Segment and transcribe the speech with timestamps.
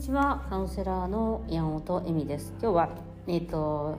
[0.00, 0.46] ちは。
[0.48, 2.54] カウンセラーの山本恵美です。
[2.58, 2.88] 今日は
[3.26, 3.98] えっ、と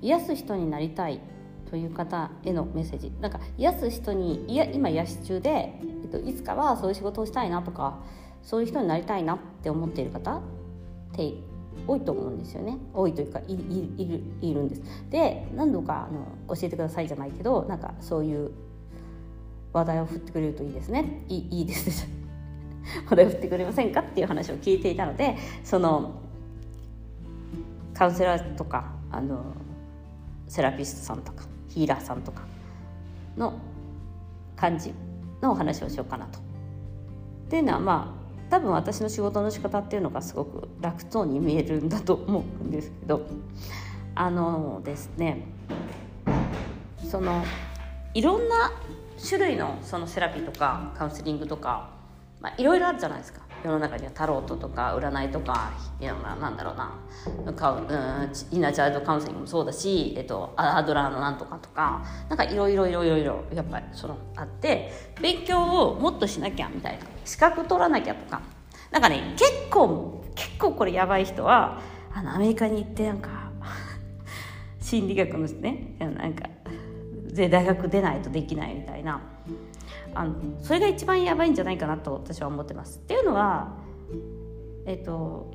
[0.00, 1.20] 癒す人になりたい
[1.68, 3.12] という方へのメッセージ。
[3.20, 7.98] なんか癒す人にいや今癒し中で、えっと、いつかはそういう仕事をしたいなとか
[8.42, 10.42] そういう人になりたいなって思っている方っ
[11.12, 11.34] て
[11.86, 12.78] 多いと思うんですよね。
[12.94, 13.62] 多いというかいる
[14.40, 14.82] いるんです。
[15.10, 18.52] で何度かあの教えてくださいじゃないけどなんかそういう
[19.74, 21.26] 話題を振ってくれるといいですね。
[21.28, 22.19] いいいいです。
[23.08, 26.20] 話題振ってくれませんかっていう話を聞いていたのでその
[27.94, 29.44] カウンセラーとかあの
[30.48, 32.42] セラピストさんとかヒーラーさんとか
[33.36, 33.54] の
[34.56, 34.92] 感じ
[35.40, 36.38] のお話をしようかなと。
[36.38, 36.42] っ
[37.50, 43.26] ていうのはまあ多分私の仕事の仕方っていうのがすごく楽そうに見えるんだと思うんですけど
[44.14, 45.46] あのですね
[47.08, 47.44] その
[48.14, 48.72] いろんな
[49.24, 51.90] 種類のそのセラピーとかカウンセリングとか、
[52.40, 53.40] まあ、いろいろあるじゃないですか。
[53.62, 56.98] 世の中にはタロットとか占いとかいやなんだろうな。
[57.54, 62.02] カウ、うん、イナチャイルドカウンセリングもそうだし、えっと、アドラーのなんとかとか。
[62.28, 67.04] なんかいろいろいろいろいろやっぱりそのあって勉強をもっとしなきゃみたいな。
[67.24, 68.40] 資格取らなきゃとか。
[68.90, 71.80] なんかね結構結構これやばい人は
[72.12, 73.50] あのアメリカに行ってなんか
[74.80, 76.48] 心理学のねなんか
[77.32, 79.20] で大学出ないとできないみたいな。
[80.14, 82.98] あのそれが一番やばいんじゃないかなと私は思ってます。
[82.98, 83.76] っていうのは
[84.86, 85.50] えっと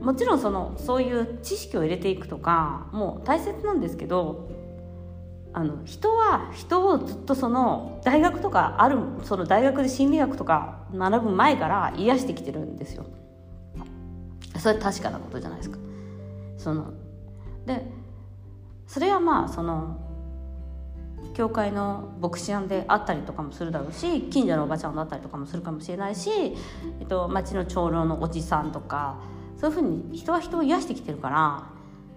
[0.00, 4.48] もちろんそのそういう知識を入れていくとかもう大切なんですけど
[5.52, 13.06] あの人は人をずっとその大学とかあるその大学で心理学とか学ぶ前から癒してきてるんですよ。
[14.58, 15.78] それ確かなことじゃないですか。
[16.58, 16.92] その
[17.64, 17.86] で
[18.86, 20.05] それはまあその
[21.36, 26.30] 教会の牧師さんであったりとかもするだろうし近所のおばちゃんだったりとかもするかもしれないし、
[26.98, 29.18] えっと、町の長老のおじさんとか
[29.60, 31.68] そういうふうに人は人を癒してきてるから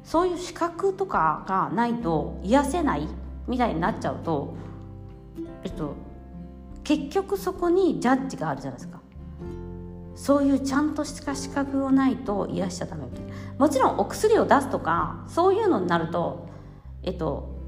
[0.05, 3.09] そういう資格とかがないと癒せない
[3.45, 4.55] みたいになっちゃうと、
[5.65, 5.95] えっと、
[6.85, 9.01] 結局そこにジャッジがあるじゃないですか。
[10.15, 16.49] そういうちゃんとした資格をないと癒しちゃダメみたいなもちろんお薬を出すとかそういうのになると
[17.03, 17.58] えっと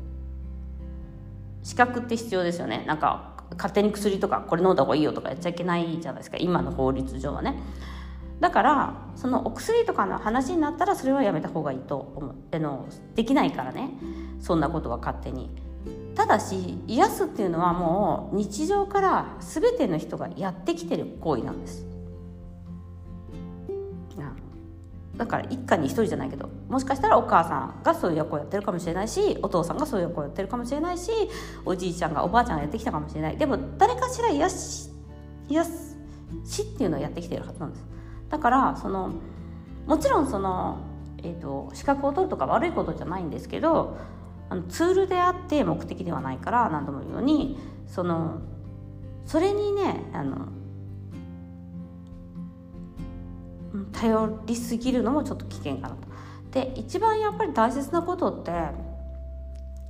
[1.64, 2.84] 資格って必要ですよね。
[2.88, 6.38] なんか勝手に薬とかこれ飲んだ方がいいよとかやっちゃいけないじゃないですか。
[6.38, 7.62] 今の法律上はね。
[8.40, 13.92] だからそのお薬とかの話になったらそれはやめた方がいいと思ってのできないからね。
[14.40, 15.50] そんなことは勝手に。
[16.16, 21.91] ただし癒すっていうのはもう日常から全ての人がやってきてる行為なんです。
[25.22, 31.12] だから一家に一人じゃないけどもしかしたらお母さんがそういう役をやってるかもしれないしお父さんがそういう役をやってるかもしれないし
[31.64, 33.38] おじいちゃんがおばあちゃんがやってきたかもしれない。
[33.38, 34.90] でも誰かしら癒し
[35.48, 37.86] 癒しっていうのをやってきてるはずなんです。
[38.30, 39.14] だからその
[39.86, 40.80] もちろんその、
[41.20, 43.98] えーと、資格を取るとか悪いことじゃないんですけど
[44.50, 48.42] あのツールであって目的ではないから何度も言うようにその
[49.28, 50.48] それにねあの
[53.92, 56.08] 頼りすぎるのもちょっと危険かなと。
[56.52, 58.52] で一番やっぱり大切なことって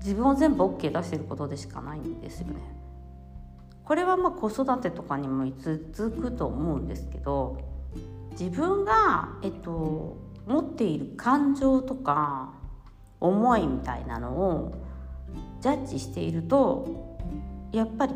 [0.02, 2.82] 自分を全部 OK 出してることでしかないんですよね。
[3.84, 7.58] これはまあ子育てとかにも続くと思うんですけど
[8.32, 10.18] 自分が、えっと、
[10.48, 12.54] 持っている感情とか
[13.20, 14.74] 思いみたいなのを
[15.60, 17.18] ジャッジしていると
[17.72, 18.16] やっぱり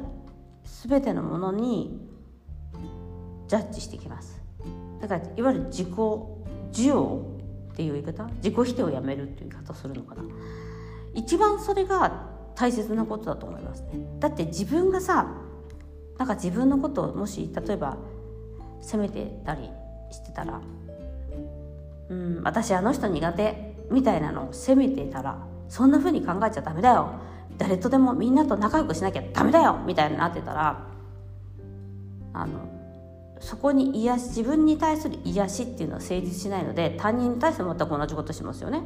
[0.88, 2.00] 全てのものに
[3.48, 4.45] ジャッジしてきます。
[5.08, 7.22] だからいわゆる自己需要
[7.74, 8.24] っていう言い方？
[8.38, 10.24] 自己否定をやめるっていう言い方をするのかな？
[11.14, 14.06] 一番それが大切なことだと思いますね。
[14.20, 15.28] だって自分がさ
[16.18, 17.98] なんか自分のことをもし例えば
[18.82, 19.70] 責めてたり
[20.12, 20.62] してたら
[22.10, 27.10] 「うん私あの人苦手」みたいなのを責めてたらそんな風に考えちゃダメだよ。
[27.58, 29.78] 誰とでもみんなと仲良くしなきゃダメだよ。
[29.86, 30.88] みたいになってたら
[32.34, 32.54] あの
[33.40, 38.84] そこに癒し自分に対する癒しっていうのは成立しないので他人に対して全く同じことしますよね。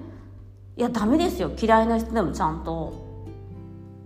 [0.78, 1.52] いやダメですよ。
[1.60, 3.10] 嫌いな人でもちゃんと。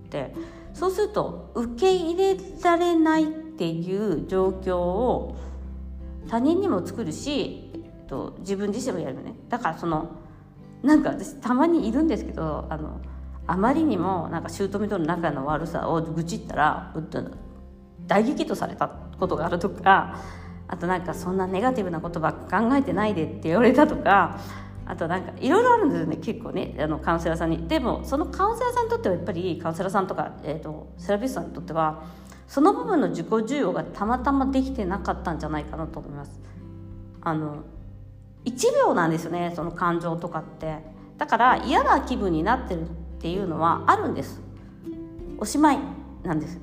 [0.06, 0.34] って
[0.74, 5.36] そうすると受け入れられないっていう状況を
[6.30, 9.36] 他人にも作るし、えっと、自分自身もやるよね。
[9.50, 10.12] だからその
[10.84, 13.02] なんか私たまにいるんですけどあの
[13.48, 16.94] あまりにもなんか姑との仲の悪さを愚痴ったら
[18.08, 18.90] 大激怒された
[19.20, 20.20] ことがあるとか
[20.68, 24.40] あとなんかそんなネガティブなことばっか考えてないでって言われたとか
[24.86, 26.76] あとなんかいろいろあるんですよね結構ね。
[26.80, 27.68] あのカウンセラーさんに。
[27.68, 32.04] でもそのカウンセラーさんにとってはやっぱりカウンセラーさんとか、えーと、セラピストさんにとっては
[32.48, 36.40] その部分の自己需要がたまたまできてなかったんじゃないかなと思います。
[37.22, 37.64] あの
[38.44, 40.80] 1秒なんですよねその感情とかって。
[41.18, 42.86] だから嫌な気分になってるっ
[43.22, 44.42] ていうのはあるんです。
[45.38, 45.80] おしまい
[46.24, 46.56] なんです。
[46.56, 46.62] よ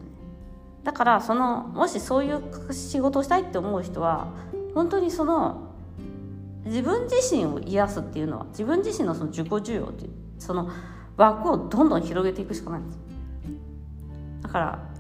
[0.85, 2.43] だからそのもしそういう
[2.73, 4.29] 仕事をしたいって思う人は
[4.75, 5.71] 本当にその
[6.65, 10.71] 自分自身を癒すっていうのは自分自身のその自己需要っていうその
[11.17, 12.99] 枠をどんどん広げていくしかないんです。
[14.43, 14.91] だから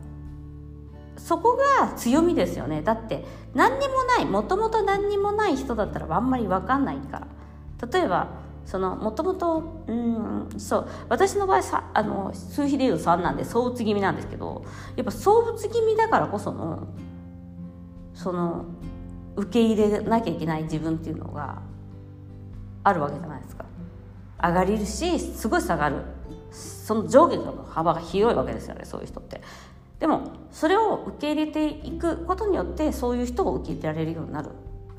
[1.16, 2.82] そこが強みですよね。
[2.82, 3.24] だって
[3.54, 7.26] 何にもないもともと何にもない人だったらあんまり分かんないから。
[7.90, 8.28] 例えば
[8.66, 10.88] そのもともとうんそう。
[11.08, 14.64] 私の場合さあの数比でいうと3なんで相打つ気味なんですけど
[14.96, 16.86] やっぱ相打つ気味だからこその
[18.14, 18.66] その
[19.36, 21.62] 受け入れなきゃいけない自分っていうのが
[22.84, 23.64] あるわけじゃないですか。
[24.42, 26.02] 上がりるしすごい下がる。
[26.50, 29.40] その上下の幅が広いわけですよねそういう人って。
[30.00, 34.48] でもそれを受け入れていくことによってそういう人を受け入れられるようになる。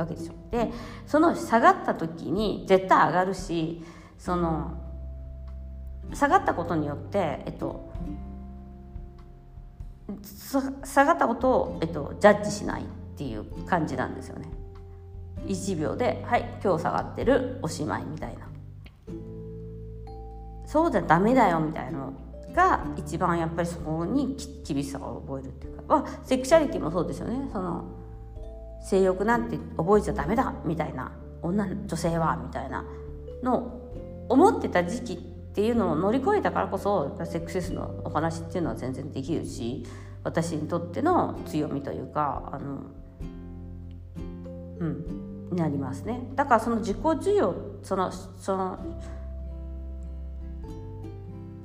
[0.01, 0.33] わけでしょ。
[0.51, 0.71] で
[1.05, 3.83] その下がった時に絶対上がるし
[4.17, 4.77] その
[6.13, 7.91] 下がったことによってえっと
[10.83, 12.85] 下がったことを、えっと、ジャッジしないっ
[13.17, 14.49] ていう感じなんですよね。
[15.45, 18.47] 1秒で「はい今日下がってるおしまい」みたいな。
[20.65, 22.13] そうじゃダメだよみたいなの
[22.53, 27.49] が一番やっぱりそこに厳しさを覚えるっていうか、まあ、セクシャリティもそうですよね。
[27.51, 27.83] その
[28.81, 31.11] 性欲なんて覚えちゃダメだみたいな
[31.41, 32.85] 女女性はみたいな
[33.43, 33.79] の
[34.29, 35.17] 思ってた時期っ
[35.53, 39.85] ていうのを乗り越えたからこそセックスのお話っていうのは全然できるし
[40.23, 42.83] 私にとっての強みというかあの
[44.79, 46.21] うんなりますね。
[46.35, 47.53] だからその自己需要
[47.83, 48.79] そのその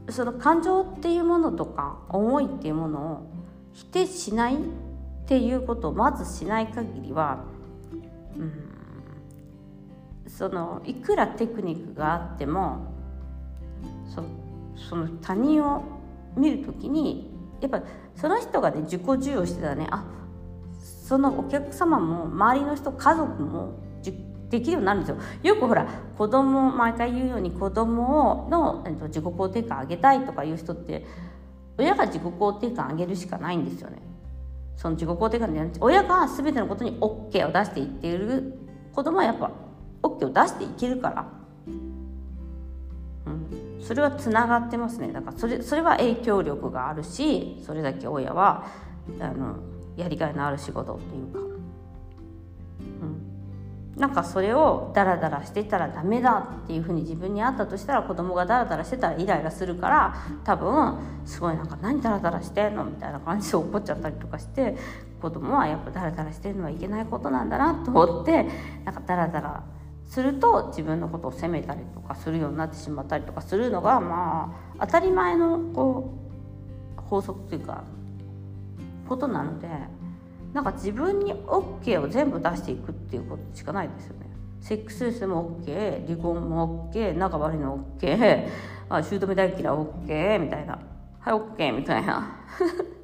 [0.08, 3.26] その感情っていうものとか思いっていうものを
[3.72, 4.56] 否定しない
[5.26, 7.44] っていうことをまずしない限りは、
[8.36, 8.52] うん、
[10.28, 12.94] そのいくらテクニックがあっても
[14.06, 14.22] そ
[14.88, 15.82] その他人を
[16.36, 17.28] 見る時に
[17.60, 17.82] やっぱ
[18.14, 20.04] その人がね自己授与してたらねあ
[20.76, 23.80] そのお客様も周りの人家族も
[24.48, 25.18] できるようになるんですよ。
[25.42, 31.04] よくほら子供毎回言うように子供の、えっと、自己肯定感上げたいとかいう人って
[31.76, 33.98] 親が自己肯定感上げるしかないんですよね。
[34.76, 38.58] その自己肯定感で親が全てのことに OK を出していっている
[38.92, 39.50] 子供はやっぱ
[40.02, 41.26] OK を出していけるから、
[43.26, 45.12] うん、それはつながってますね。
[45.12, 48.66] だからそれそれは影響力があるしそれだけ親は
[49.18, 49.56] あの
[49.96, 51.45] やりがいのある仕事っていうか。
[53.96, 64.76] なんかそれをダラダラしてたらダメだっていうふうに自分にあったとしたら子供がダラダラしてたらイライラするから多分すごいなんか何ダラダラしてんのみたいな感じで怒っちゃったりとかして
[65.22, 68.46] 子供はやっぱダラダラしてるのはいけないことなんだなと思って
[68.84, 69.64] なんかダラダラ
[70.04, 76.12] すると自分のことを責めたりとかするようになってしまったりとかするのがまあ当たり前のこ
[76.98, 77.82] う法則というか
[79.08, 79.68] ことなので。
[80.52, 84.26] なんか自分に OK を全部出していくっていうことしかないですよね。
[84.60, 88.48] セックスレスも OK 離婚も OK 仲悪いの OK
[88.88, 90.78] あ姑大嫌い OK みたいな。
[91.20, 92.36] はい OK みたいな。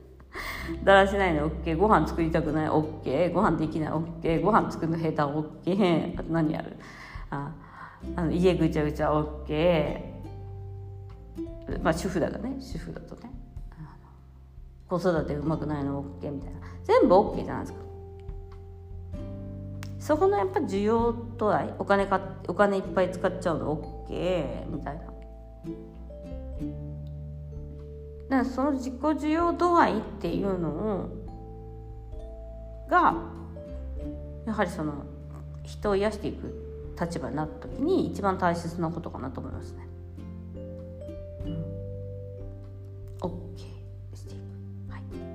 [0.84, 6.77] だらしないの OK ご飯作りたくない OK ご飯できない OK ご飯作るの下手 OK あと何やる？
[7.31, 7.53] あ
[8.17, 10.13] あの家ぐちゃぐちゃ OK
[11.82, 12.56] まあ主婦だからね。
[12.61, 13.31] 主婦だとね。
[14.99, 16.61] 子育てうまくないの OK みたいな。
[16.84, 17.79] 全部 OK じゃないですか。
[19.99, 23.77] そこのやっぱ需要度合いお金かお金いっぱい使っちゃうの
[24.08, 25.05] OK みたいな。
[25.05, 25.15] だか
[28.31, 31.08] らその自己需要度合いっていうのを
[32.91, 33.15] が
[34.44, 35.05] やはりその
[35.63, 39.87] 人を癒していく立場になった時に一番大切なことかなと思いますね。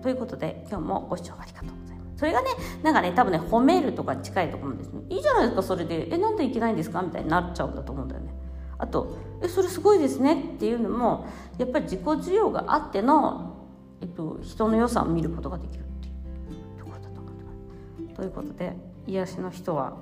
[0.07, 2.19] ということで今日もご視聴ありがとうございます。
[2.19, 2.47] それがね
[2.81, 7.01] なんかね多分ね褒めるとか近いところですねいいじゃないですかそれでえなんでいけないんですか？
[7.01, 8.33] みたいになっちゃうんだと思うんだよね。
[8.77, 13.67] あとえそれすごいですねっていうのもやっぱり自己需要があっての、
[13.99, 18.15] えっと、人の良さを見ることができるっていうところだと思います。
[18.15, 19.97] ということで癒しの人は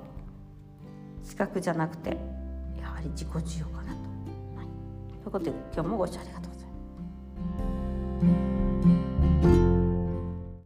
[1.24, 2.10] 視覚じゃなくて
[2.80, 3.98] やはり自己需要かなと。
[4.54, 4.66] はい、
[5.24, 6.68] ということで今日もご視聴ありがとうござい
[8.30, 8.55] ます。